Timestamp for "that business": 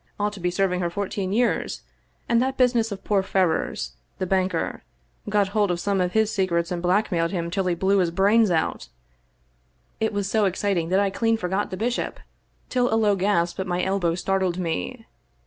2.41-2.91